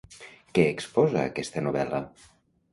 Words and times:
Què 0.57 0.65
exposa 0.69 1.27
aquesta 1.27 1.65
novel·la? 1.69 2.05